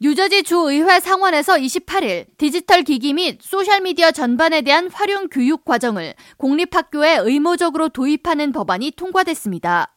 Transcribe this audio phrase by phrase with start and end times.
[0.00, 7.88] 뉴저지 주의회 상원에서 28일 디지털 기기 및 소셜미디어 전반에 대한 활용 교육 과정을 공립학교에 의무적으로
[7.88, 9.92] 도입하는 법안이 통과됐습니다.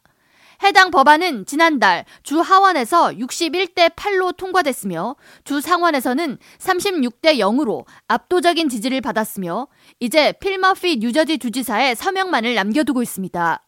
[0.64, 9.68] 해당 법안은 지난달 주 하원에서 61대 8로 통과됐으며 주 상원에서는 36대 0으로 압도적인 지지를 받았으며
[10.00, 13.64] 이제 필머피 뉴저지 주지사의 서명만을 남겨두고 있습니다.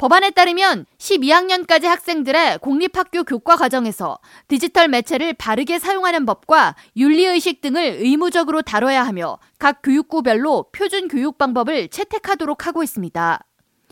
[0.00, 4.18] 법안에 따르면 12학년까지 학생들의 공립학교 교과 과정에서
[4.48, 11.88] 디지털 매체를 바르게 사용하는 법과 윤리의식 등을 의무적으로 다뤄야 하며 각 교육구별로 표준 교육 방법을
[11.88, 13.44] 채택하도록 하고 있습니다.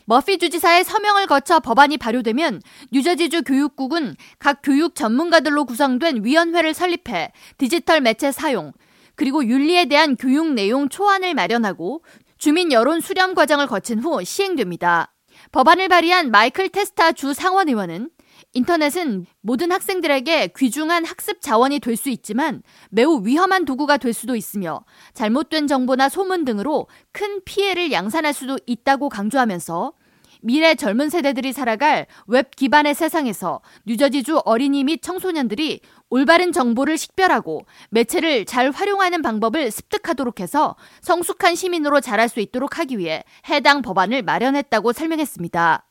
[0.05, 8.01] 머피 주지사의 서명을 거쳐 법안이 발효되면 뉴저지주 교육국은 각 교육 전문가들로 구성된 위원회를 설립해 디지털
[8.01, 8.73] 매체 사용,
[9.13, 12.03] 그리고 윤리에 대한 교육 내용 초안을 마련하고
[12.39, 15.13] 주민 여론 수렴 과정을 거친 후 시행됩니다.
[15.51, 18.09] 법안을 발의한 마이클 테스타 주 상원 의원은
[18.53, 24.85] 인터넷은 모든 학생들에게 귀중한 학습 자원이 될 수 있지만 매우 위험한 도구가 될 수도 있으며
[25.13, 29.93] 잘못된 정보나 소문 등으로 큰 피해를 양산할 수도 있다고 강조하면서
[30.41, 38.45] 미래 젊은 세대들이 살아갈 웹 기반의 세상에서 뉴저지주 어린이 및 청소년들이 올바른 정보를 식별하고 매체를
[38.45, 44.93] 잘 활용하는 방법을 습득하도록 해서 성숙한 시민으로 자랄 수 있도록 하기 위해 해당 법안을 마련했다고
[44.93, 45.85] 설명했습니다.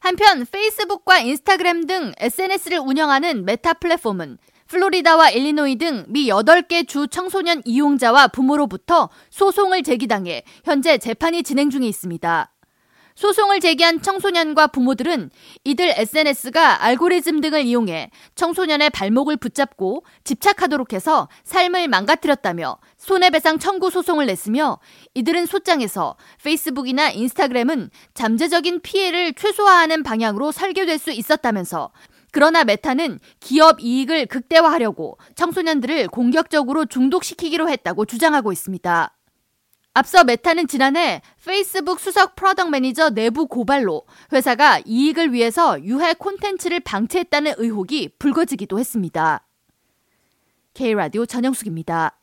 [0.00, 7.62] 한편 페이스북과 인스타그램 등 SNS를 운영하는 메타 플랫폼은 플로리다와 일리노이 등 미 8개 주 청소년
[7.64, 12.53] 이용자와 부모로부터 소송을 제기당해 현재 재판이 진행 중에 있습니다.
[13.14, 15.30] 소송을 제기한 청소년과 부모들은
[15.62, 24.26] 이들 SNS가 알고리즘 등을 이용해 청소년의 발목을 붙잡고 집착하도록 해서 삶을 망가뜨렸다며 손해배상 청구 소송을
[24.26, 24.80] 냈으며
[25.14, 31.92] 이들은 소장에서 페이스북이나 인스타그램은 잠재적인 피해를 최소화하는 방향으로 설계될 수 있었다면서
[32.32, 39.14] 그러나 메타는 기업 이익을 극대화하려고 청소년들을 공격적으로 중독시키기로 했다고 주장하고 있습니다.
[39.96, 47.54] 앞서 메타는 지난해 페이스북 수석 product manager 내부 고발로 회사가 이익을 위해서 유해 콘텐츠를 방치했다는
[47.58, 49.46] 의혹이 불거지기도 했습니다.
[50.74, 52.18] K라디오 전영숙입니다.